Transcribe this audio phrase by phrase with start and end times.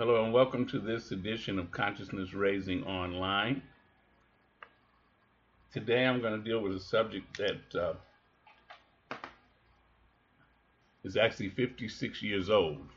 [0.00, 3.60] Hello and welcome to this edition of Consciousness Raising Online.
[5.74, 9.16] Today I'm going to deal with a subject that uh,
[11.04, 12.88] is actually 56 years old.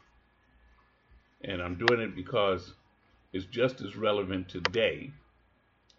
[1.44, 2.74] And I'm doing it because
[3.34, 5.12] it's just as relevant today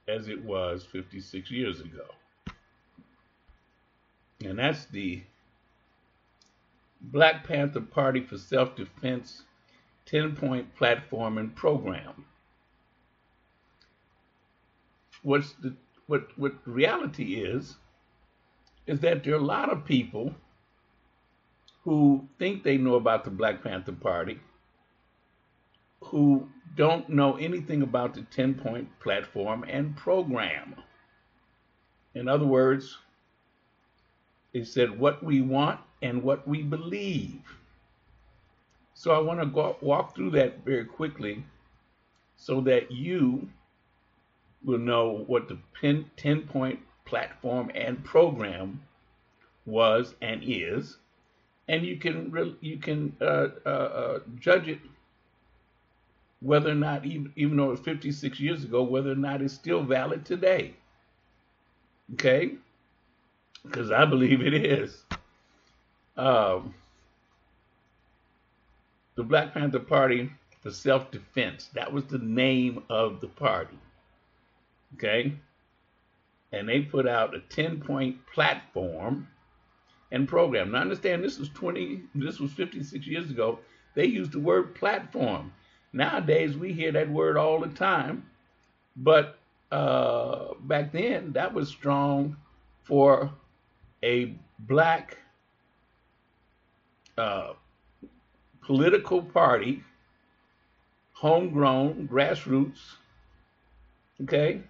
[0.08, 2.06] as it was 56 years ago.
[4.42, 5.22] And that's the
[7.02, 9.42] Black Panther Party for Self Defense
[10.06, 12.26] 10 point platform and program.
[15.22, 15.74] What's the
[16.06, 17.76] what what reality is
[18.86, 20.34] is that there are a lot of people
[21.82, 24.40] who think they know about the Black Panther Party
[26.00, 30.74] who don't know anything about the 10 point platform and program.
[32.14, 32.98] In other words,
[34.52, 37.42] they said what we want and what we believe.
[38.94, 41.44] So I want to go, walk through that very quickly
[42.36, 43.48] so that you
[44.64, 45.58] will know what the
[46.16, 48.82] 10 point platform and program
[49.66, 50.96] was and is,
[51.68, 54.78] and you can you can uh, uh, uh, judge it
[56.40, 59.82] whether or not even even though it's 56 years ago, whether or not it's still
[59.82, 60.74] valid today.
[62.14, 62.56] Okay,
[63.64, 65.04] because I believe it is.
[66.16, 66.74] Um,
[69.16, 71.70] the Black Panther Party for Self Defense.
[71.74, 73.78] That was the name of the party.
[74.94, 75.34] Okay?
[76.52, 79.28] And they put out a 10 point platform
[80.12, 80.72] and program.
[80.72, 83.58] Now, understand this was 20, this was 56 years ago.
[83.94, 85.52] They used the word platform.
[85.92, 88.24] Nowadays, we hear that word all the time.
[88.96, 89.38] But
[89.70, 92.36] uh, back then, that was strong
[92.84, 93.30] for
[94.02, 95.18] a black
[97.18, 97.54] uh,
[98.64, 99.82] political party,
[101.12, 102.96] homegrown, grassroots.
[104.22, 104.62] Okay?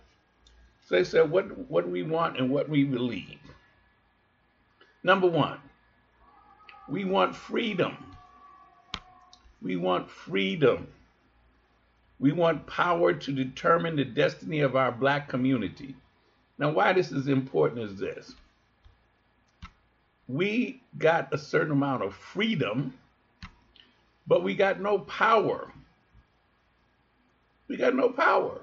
[0.87, 3.39] So they said what, what we want and what we believe.
[5.03, 5.59] Number one,
[6.89, 7.97] we want freedom.
[9.63, 10.89] We want freedom.
[12.19, 15.95] We want power to determine the destiny of our black community.
[16.59, 18.35] Now, why this is important is this.
[20.29, 22.95] We got a certain amount of freedom
[24.27, 25.73] but we got no power.
[27.69, 28.63] We got no power.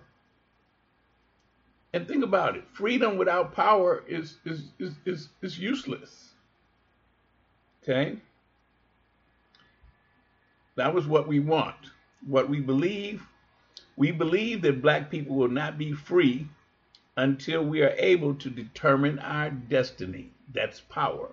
[1.93, 6.29] And think about it freedom without power is, is, is, is, is useless.
[7.83, 8.17] Okay?
[10.75, 11.75] That was what we want.
[12.25, 13.23] What we believe,
[13.97, 16.47] we believe that black people will not be free
[17.17, 20.31] until we are able to determine our destiny.
[20.53, 21.29] That's power.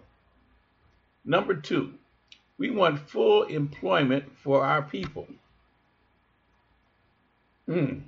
[1.24, 1.94] Number two,
[2.58, 5.26] we want full employment for our people.
[7.68, 8.02] Mm.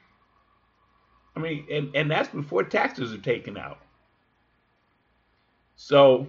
[1.36, 3.80] I mean, and, and that's before taxes are taken out.
[5.76, 6.28] So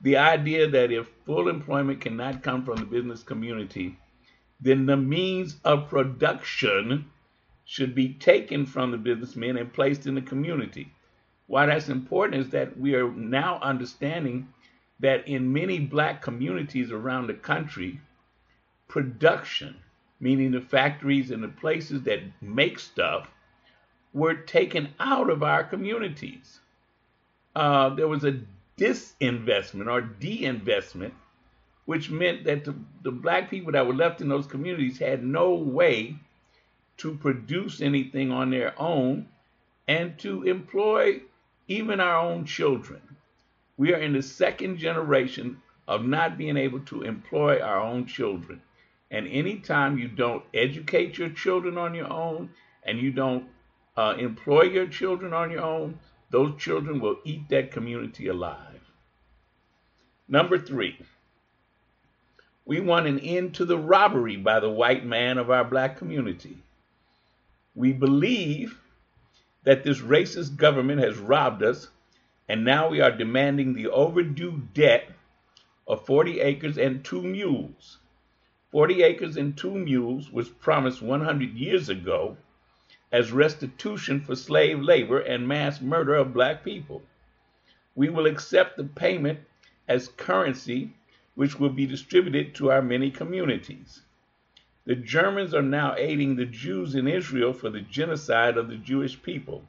[0.00, 3.96] the idea that if full employment cannot come from the business community,
[4.60, 7.08] then the means of production
[7.66, 10.92] should be taken from the businessmen and placed in the community.
[11.46, 14.48] Why that's important is that we are now understanding
[15.02, 18.00] that in many black communities around the country,
[18.88, 19.76] production,
[20.20, 23.28] meaning the factories and the places that make stuff,
[24.14, 26.60] were taken out of our communities.
[27.56, 28.40] Uh, there was a
[28.78, 31.14] disinvestment or de-investment,
[31.84, 35.52] which meant that the, the black people that were left in those communities had no
[35.52, 36.16] way
[36.98, 39.26] to produce anything on their own
[39.88, 41.20] and to employ
[41.66, 43.00] even our own children.
[43.76, 48.62] We are in the second generation of not being able to employ our own children.
[49.10, 52.50] And anytime you don't educate your children on your own
[52.84, 53.46] and you don't
[53.96, 55.98] uh, employ your children on your own,
[56.30, 58.80] those children will eat that community alive.
[60.28, 60.98] Number three,
[62.64, 66.56] we want an end to the robbery by the white man of our black community.
[67.74, 68.78] We believe
[69.64, 71.88] that this racist government has robbed us,
[72.48, 75.10] and now we are demanding the overdue debt
[75.86, 77.98] of 40 acres and two mules.
[78.70, 82.36] 40 acres and two mules was promised 100 years ago
[83.12, 87.02] as restitution for slave labor and mass murder of black people.
[87.94, 89.40] We will accept the payment
[89.86, 90.94] as currency,
[91.34, 94.02] which will be distributed to our many communities.
[94.84, 99.22] The Germans are now aiding the Jews in Israel for the genocide of the Jewish
[99.22, 99.68] people.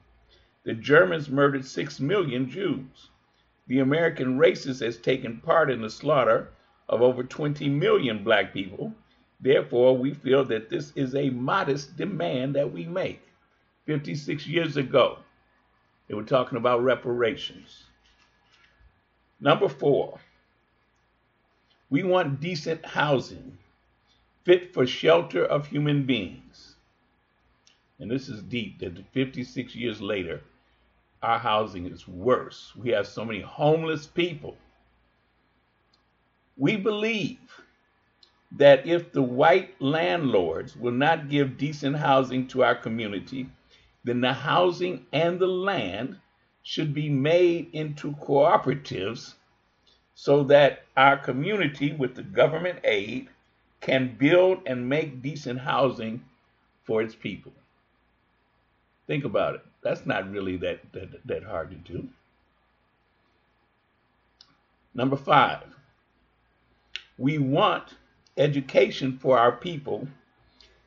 [0.65, 3.09] The Germans murdered six million Jews.
[3.67, 6.49] The American racist has taken part in the slaughter
[6.87, 8.93] of over 20 million black people.
[9.41, 13.21] Therefore, we feel that this is a modest demand that we make.
[13.85, 15.19] 56 years ago.
[16.07, 17.83] They were talking about reparations.
[19.41, 20.19] Number four,
[21.89, 23.57] we want decent housing
[24.45, 26.75] fit for shelter of human beings.
[27.99, 30.41] And this is deep that 56 years later,
[31.23, 32.73] our housing is worse.
[32.75, 34.57] We have so many homeless people.
[36.57, 37.39] We believe
[38.57, 43.49] that if the white landlords will not give decent housing to our community,
[44.03, 46.17] then the housing and the land
[46.61, 49.33] should be made into cooperatives
[50.15, 53.29] so that our community, with the government aid,
[53.81, 56.23] can build and make decent housing
[56.83, 57.51] for its people.
[59.07, 59.61] Think about it.
[59.81, 62.07] That's not really that, that, that hard to do.
[64.93, 65.63] Number five,
[67.17, 67.95] we want
[68.37, 70.07] education for our people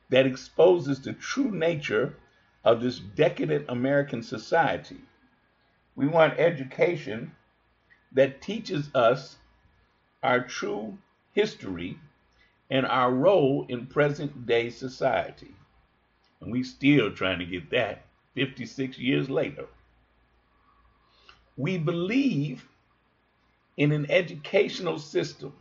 [0.09, 2.15] that exposes the true nature
[2.63, 5.01] of this decadent American society.
[5.95, 7.33] We want education
[8.13, 9.37] that teaches us
[10.23, 10.97] our true
[11.33, 11.99] history
[12.69, 15.53] and our role in present day society.
[16.41, 18.06] And we still trying to get that
[18.37, 19.65] 56 years later.
[21.57, 22.67] We believe
[23.77, 25.53] in an educational system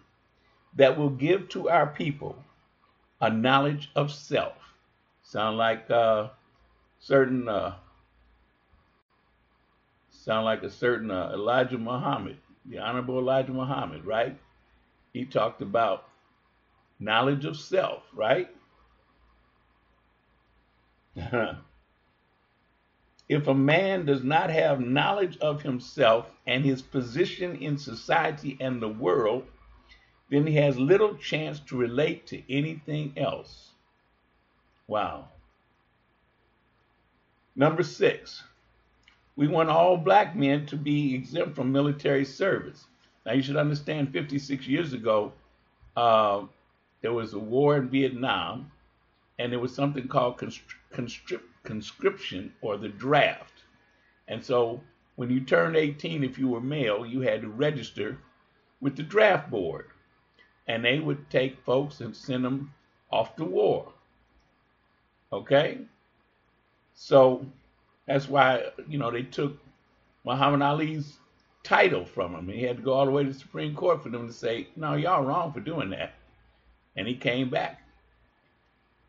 [0.77, 2.37] that will give to our people
[3.21, 4.55] a knowledge of self.
[5.23, 6.29] Sound like uh,
[7.01, 7.77] certain uh,
[10.11, 14.39] sound like a certain uh, Elijah Muhammad, the Honorable Elijah Muhammad, right?
[15.15, 16.09] He talked about
[17.01, 18.51] knowledge of self, right?
[23.29, 28.81] if a man does not have knowledge of himself and his position in society and
[28.81, 29.45] the world,
[30.31, 33.71] then he has little chance to relate to anything else.
[34.87, 35.29] Wow.
[37.57, 38.43] Number six,
[39.35, 42.87] we want all black men to be exempt from military service.
[43.25, 45.33] Now, you should understand 56 years ago,
[45.97, 46.43] uh,
[47.03, 48.71] there was a war in Vietnam,
[49.39, 50.39] and there was something called
[51.67, 53.65] conscription or the draft.
[54.29, 54.81] And so,
[55.17, 58.19] when you turned 18, if you were male, you had to register
[58.81, 59.87] with the draft board.
[60.69, 62.73] And they would take folks and send them
[63.11, 63.93] off to war.
[65.33, 65.81] Okay?
[66.95, 67.47] So
[68.07, 69.59] that's why, you know, they took
[70.25, 71.19] Muhammad Ali's
[71.63, 72.49] title from him.
[72.49, 74.69] He had to go all the way to the Supreme Court for them to say,
[74.77, 76.15] no, y'all wrong for doing that.
[76.97, 77.81] And he came back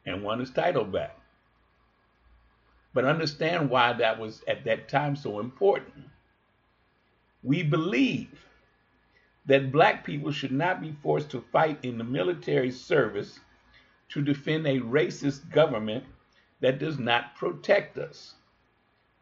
[0.05, 1.17] and won his title back.
[2.97, 6.05] But understand why that was at that time so important.
[7.43, 8.43] We believe
[9.45, 13.39] that black people should not be forced to fight in the military service
[14.09, 16.05] to defend a racist government
[16.59, 18.33] that does not protect us.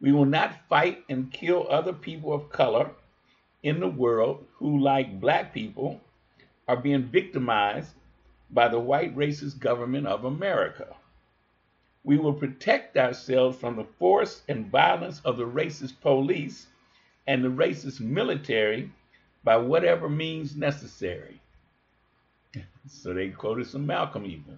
[0.00, 2.92] We will not fight and kill other people of color
[3.62, 6.00] in the world who, like black people,
[6.66, 7.92] are being victimized
[8.50, 10.96] by the white racist government of America.
[12.06, 16.68] We will protect ourselves from the force and violence of the racist police
[17.26, 18.92] and the racist military
[19.42, 21.40] by whatever means necessary.
[22.86, 24.56] so they quoted some Malcolm even.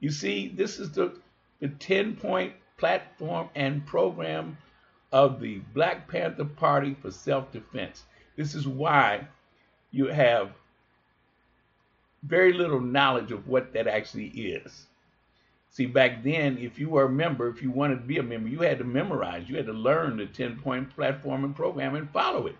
[0.00, 1.16] You see, this is the,
[1.60, 4.58] the 10 point platform and program
[5.12, 8.02] of the Black Panther Party for self defense.
[8.34, 9.28] This is why
[9.92, 10.50] you have
[12.24, 14.88] very little knowledge of what that actually is.
[15.76, 18.48] See, back then, if you were a member, if you wanted to be a member,
[18.48, 22.08] you had to memorize, you had to learn the 10 point platform and program and
[22.12, 22.56] follow it.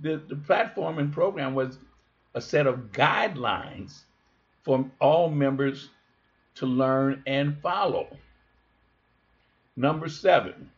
[0.00, 1.76] The, the platform and program was
[2.34, 4.04] a set of guidelines
[4.62, 5.90] for all members
[6.54, 8.06] to learn and follow.
[9.76, 10.70] Number seven,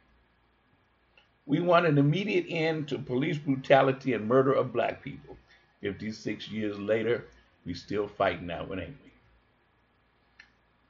[1.46, 5.36] we want an immediate end to police brutality and murder of black people.
[5.82, 7.26] 56 years later,
[7.64, 9.07] we still fighting that one, ain't we?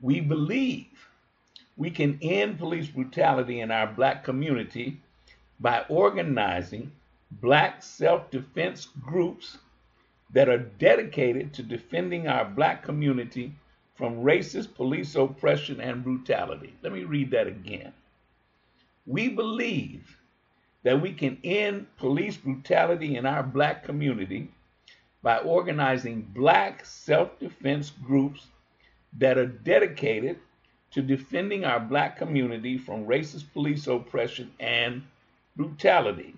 [0.01, 0.87] We believe
[1.77, 5.01] we can end police brutality in our black community
[5.61, 6.93] by organizing
[7.31, 9.59] black self-defense groups
[10.33, 13.53] that are dedicated to defending our black community
[13.95, 16.75] from racist police oppression and brutality.
[16.83, 17.93] Let me read that again.
[19.07, 20.17] We believe
[20.85, 24.51] that we can end police brutality in our black community
[25.23, 28.47] by organizing black self defense groups
[29.19, 30.39] that are dedicated
[30.93, 35.03] to defending our black community from racist police oppression and
[35.57, 36.35] brutality.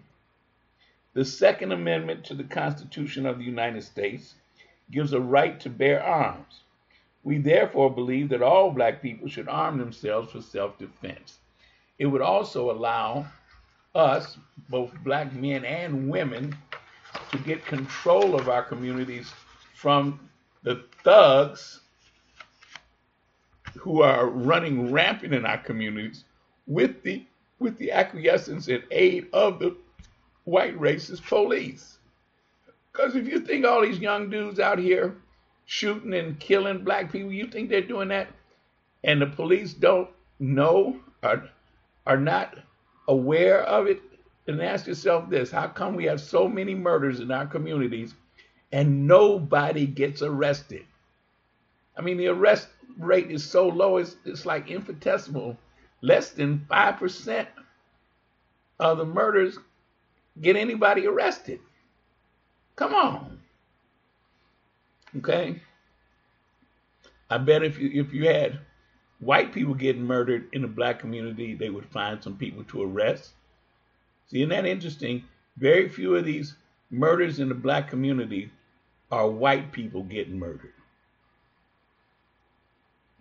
[1.13, 4.35] The Second Amendment to the Constitution of the United States
[4.91, 6.61] gives a right to bear arms.
[7.23, 11.39] We therefore believe that all black people should arm themselves for self defense.
[11.99, 13.27] It would also allow
[13.95, 16.57] us, both black men and women,
[17.31, 19.33] to get control of our communities
[19.75, 20.19] from
[20.63, 21.81] the thugs
[23.79, 26.25] who are running rampant in our communities
[26.67, 27.25] with the
[27.59, 29.77] with the acquiescence and aid of the
[30.45, 31.99] white racist police.
[32.91, 35.17] Because if you think all these young dudes out here
[35.67, 38.29] shooting and killing black people, you think they're doing that,
[39.05, 40.09] and the police don't
[40.39, 41.49] know or
[42.07, 42.57] are not
[43.09, 44.01] aware of it,
[44.47, 48.15] then ask yourself this how come we have so many murders in our communities
[48.73, 50.85] and nobody gets arrested?
[51.97, 52.69] I mean, the arrest
[52.99, 55.57] rate is so low, it's, it's like infinitesimal.
[56.03, 57.47] Less than 5%
[58.79, 59.59] of the murders
[60.41, 61.61] get anybody arrested.
[62.77, 63.41] Come on.
[65.19, 65.61] Okay?
[67.29, 68.59] I bet if you if you had
[69.21, 73.33] white people getting murdered in the black community, they would find some people to arrest.
[74.29, 75.25] See, isn't that interesting?
[75.57, 76.57] Very few of these
[76.91, 78.51] murders in the black community
[79.11, 80.73] are white people getting murdered.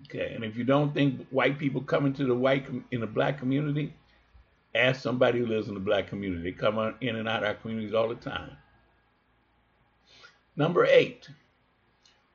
[0.05, 3.37] Okay, and if you don't think white people come into the white in the black
[3.37, 3.93] community,
[4.73, 6.43] ask somebody who lives in the black community.
[6.43, 8.51] They come on, in and out of our communities all the time.
[10.55, 11.29] Number eight,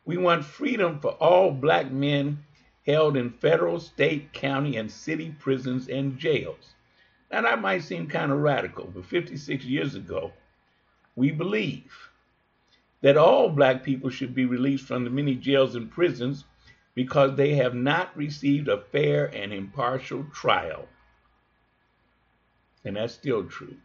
[0.05, 2.45] we want freedom for all black men
[2.87, 6.75] held in federal, state, county, and city prisons and jails.
[7.31, 10.33] Now, that might seem kind of radical, but 56 years ago,
[11.17, 12.11] we believe
[13.01, 16.45] that all black people should be released from the many jails and prisons
[16.95, 20.87] because they have not received a fair and impartial trial.
[22.85, 23.77] And that's still true.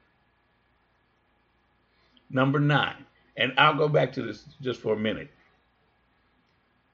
[2.30, 3.06] Number nine,
[3.38, 5.30] and I'll go back to this just for a minute.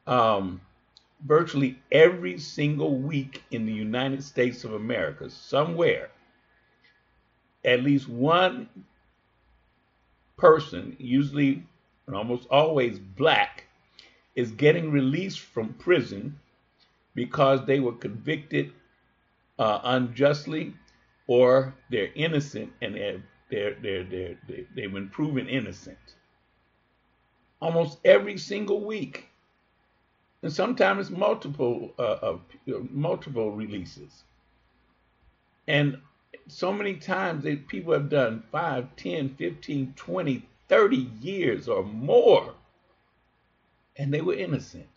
[0.08, 0.62] Um,
[1.26, 6.10] virtually every single week in the United States of America, somewhere,
[7.66, 8.70] at least one
[10.38, 11.64] person, usually
[12.08, 13.65] and almost always black,
[14.36, 16.40] is getting released from prison
[17.14, 18.74] because they were convicted
[19.58, 20.74] uh, unjustly
[21.28, 25.98] or they're innocent and they're, they're, they're, they're, they've been proven innocent.
[27.62, 29.30] Almost every single week
[30.46, 32.38] and sometimes multiple uh,
[32.92, 34.24] multiple releases.
[35.68, 35.98] And
[36.48, 42.54] so many times that people have done 5, 10, 15, 20, 30 years or more,
[43.98, 44.90] and they were innocent.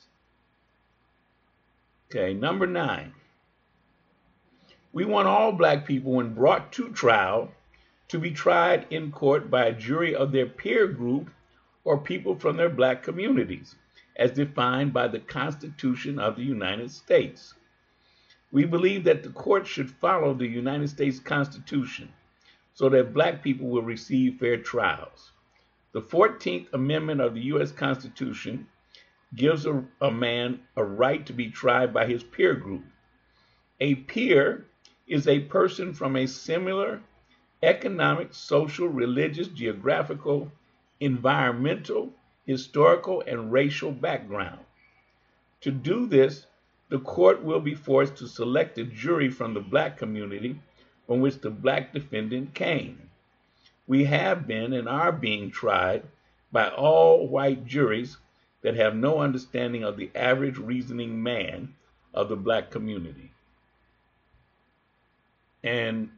[2.10, 3.12] Okay, number nine.
[4.92, 7.52] We want all black people, when brought to trial,
[8.08, 11.30] to be tried in court by a jury of their peer group
[11.84, 13.76] or people from their black communities
[14.16, 17.54] as defined by the Constitution of the United States.
[18.50, 22.12] We believe that the court should follow the United States Constitution
[22.72, 25.32] so that black people will receive fair trials.
[25.92, 27.72] The 14th Amendment of the U.S.
[27.72, 28.66] Constitution
[29.34, 32.84] gives a, a, man a right to be tried by his peer group.
[33.80, 34.66] A peer
[35.06, 37.00] is a person from a similar
[37.62, 40.50] economic, social, religious, geographical,
[41.00, 42.12] environmental,
[42.46, 44.60] historical, and racial background.
[45.62, 46.46] To do this,
[46.88, 50.60] the court will be forced to select a jury from the black community
[51.06, 53.10] from which the black defendant came.
[53.86, 56.04] We have been and are being tried
[56.52, 58.18] by all white juries
[58.62, 61.74] that have no understanding of the average reasoning man
[62.14, 63.30] of the black community.
[65.62, 66.08] And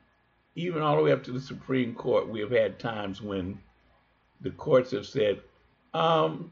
[0.55, 3.59] even all the way up to the Supreme Court, we have had times when
[4.41, 5.41] the courts have said,
[5.93, 6.51] um,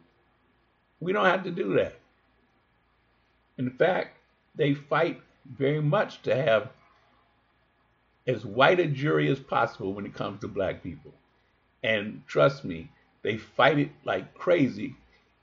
[1.00, 1.98] we don't have to do that.
[3.56, 4.18] In fact,
[4.54, 5.20] they fight
[5.56, 6.70] very much to have
[8.26, 11.12] as white a jury as possible when it comes to black people.
[11.82, 12.90] And trust me,
[13.22, 14.96] they fight it like crazy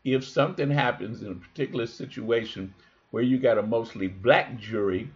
[0.06, 2.74] if something happens in a particular situation
[3.10, 5.10] where you got a mostly black jury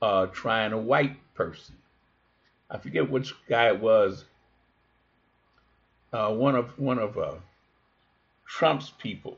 [0.00, 1.74] uh, trying a white person.
[2.70, 4.24] I forget which guy it was.
[6.12, 7.34] Uh, one of one of uh,
[8.46, 9.36] Trump's people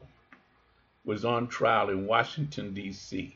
[1.04, 3.34] was on trial in Washington D.C.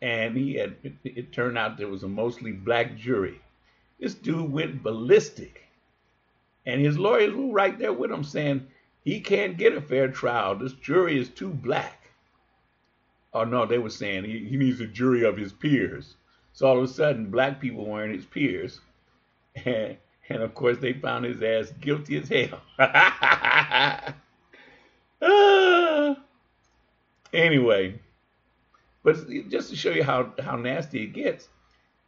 [0.00, 3.40] and he had it, it turned out there was a mostly black jury.
[4.00, 5.64] This dude went ballistic,
[6.64, 8.66] and his lawyers were right there with him saying
[9.04, 10.54] he can't get a fair trial.
[10.54, 12.10] This jury is too black.
[13.34, 16.16] Oh no, they were saying he, he needs a jury of his peers.
[16.52, 18.80] So all of a sudden, black people weren't his peers,
[19.64, 19.96] and,
[20.28, 22.60] and of course they found his ass guilty as hell.
[27.32, 27.98] anyway,
[29.02, 29.16] but
[29.48, 31.48] just to show you how, how nasty it gets,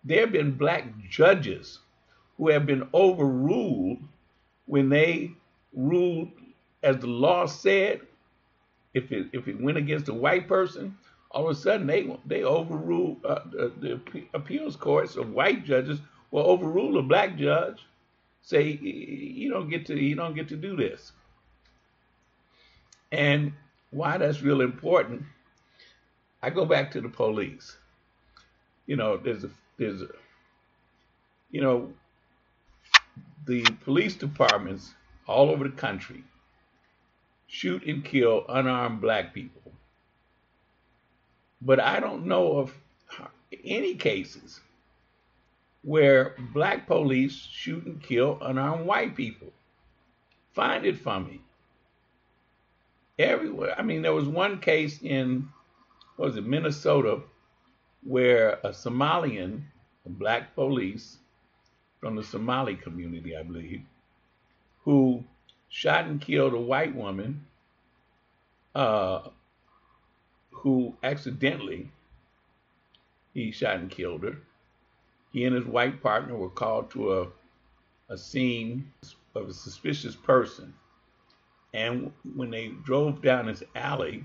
[0.04, 1.78] there have been black judges
[2.36, 3.98] who have been overruled
[4.66, 5.32] when they
[5.72, 6.30] ruled
[6.84, 8.02] as the law said.
[8.92, 10.96] If it if it went against a white person,
[11.32, 13.72] all of a sudden they they overrule uh, the,
[14.12, 15.98] the, appeals courts of white judges
[16.30, 17.84] will overrule a black judge,
[18.42, 21.10] say you don't get to you don't get to do this.
[23.10, 23.52] And
[23.90, 25.24] why that's real important,
[26.40, 27.76] I go back to the police.
[28.86, 30.08] You know, there's a there's a
[31.50, 31.92] you know
[33.46, 34.94] the police departments
[35.26, 36.22] all over the country
[37.58, 39.64] shoot and kill unarmed black people
[41.64, 42.74] but I don't know of
[43.64, 44.60] any cases
[45.82, 49.52] where black police shoot and kill unarmed white people.
[50.52, 51.40] Find it for me.
[53.18, 53.74] Everywhere.
[53.78, 55.48] I mean, there was one case in,
[56.16, 57.20] was it, Minnesota,
[58.02, 59.62] where a Somalian,
[60.04, 61.18] a black police
[62.00, 63.82] from the Somali community, I believe,
[64.84, 65.24] who
[65.74, 67.44] shot and killed a white woman
[68.76, 69.22] uh,
[70.52, 71.90] who accidentally
[73.34, 74.36] he shot and killed her.
[75.32, 77.26] He and his white partner were called to a,
[78.08, 78.92] a scene
[79.34, 80.72] of a suspicious person.
[81.72, 84.24] And when they drove down this alley,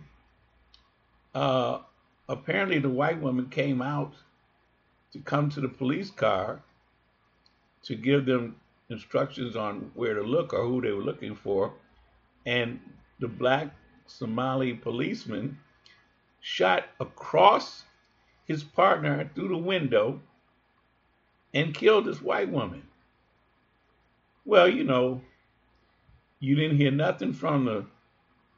[1.33, 1.79] uh,
[2.29, 4.13] apparently the white woman came out
[5.13, 6.61] to come to the police car
[7.85, 8.55] to give them
[8.89, 11.73] instructions on where to look or who they were looking for.
[12.45, 12.79] And
[13.19, 13.69] the black
[14.07, 15.59] Somali policeman
[16.41, 17.83] shot across
[18.45, 20.19] his partner through the window
[21.53, 22.83] and killed this white woman.
[24.45, 25.21] Well, you know,
[26.39, 27.85] you didn't hear nothing from the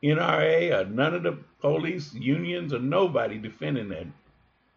[0.03, 4.07] NRA or none of the police unions or nobody defending that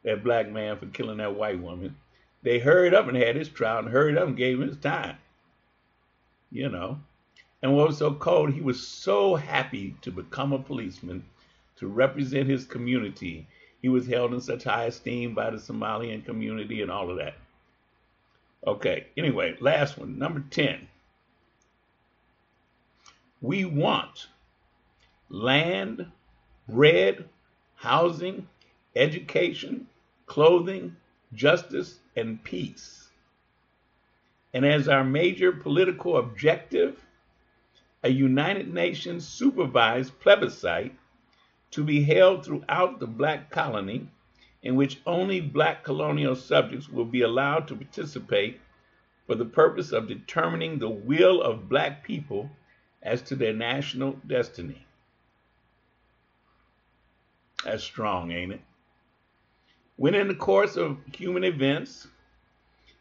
[0.05, 1.97] that black man for killing that white woman.
[2.43, 5.17] They hurried up and had his trial and hurried up and gave him his time.
[6.55, 7.01] You know.
[7.63, 11.25] And what was so cold, he was so happy to become a policeman
[11.77, 13.49] to represent his community.
[13.83, 17.35] He was held in such high esteem by the Somalian community and all of that.
[18.65, 20.87] Okay, anyway, last one, number 10.
[23.43, 24.29] We want
[25.29, 26.07] land,
[26.69, 27.29] bread,
[27.75, 28.47] housing,
[28.95, 29.89] education,
[30.27, 30.95] clothing,
[31.35, 33.04] justice, and peace.
[34.55, 37.05] And as our major political objective,
[38.05, 40.95] a United Nations supervised plebiscite
[41.73, 44.09] to be held throughout the black colony
[44.63, 48.61] in which only black colonial subjects will be allowed to participate
[49.27, 52.49] for the purpose of determining the will of black people
[53.03, 54.87] as to their national destiny.
[57.65, 58.61] That's strong, ain't it?
[59.97, 62.07] When in the course of human events,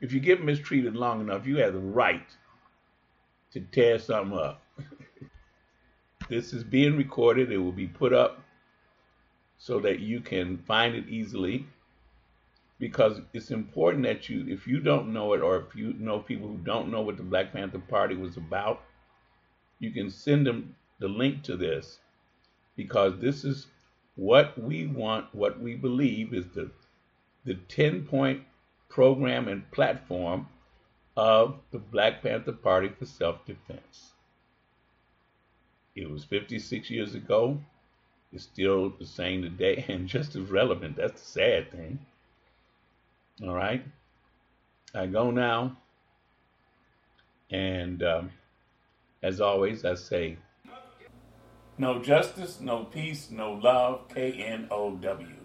[0.00, 2.26] if you get mistreated long enough, you have the right
[3.52, 4.62] to tear something up.
[6.28, 7.50] this is being recorded.
[7.50, 8.42] It will be put up
[9.58, 11.66] so that you can find it easily
[12.78, 16.48] because it's important that you, if you don't know it or if you know people
[16.48, 18.82] who don't know what the Black Panther Party was about,
[19.78, 21.98] you can send them the link to this
[22.76, 23.66] because this is
[24.16, 26.70] what we want, what we believe is the
[27.44, 28.42] the 10 point
[28.88, 30.48] program and platform
[31.16, 34.12] of the Black Panther Party for self defense.
[35.94, 37.58] It was 56 years ago.
[38.32, 40.96] It's still the same today and just as relevant.
[40.96, 41.98] That's the sad thing.
[43.42, 43.84] All right.
[44.94, 45.76] I go now.
[47.50, 48.30] And um,
[49.22, 50.36] as always, I say
[51.78, 54.08] no justice, no peace, no love.
[54.08, 55.35] K N O W.